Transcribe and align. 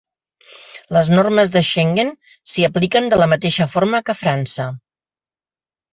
Les 0.97 1.11
normes 1.15 1.51
de 1.57 1.61
Schengen 1.67 2.09
s'hi 2.53 2.65
apliquen 2.69 3.13
de 3.15 3.21
la 3.23 3.31
mateixa 3.35 3.71
forma 3.75 4.03
que 4.09 4.15
a 4.15 4.19
França. 4.23 4.71